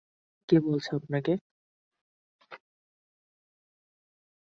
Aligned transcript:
কে 0.49 0.57
বলেছে 0.59 0.91
আপনাকে? 0.95 1.33